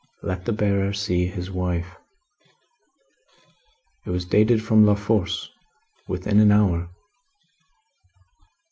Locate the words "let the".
0.23-0.51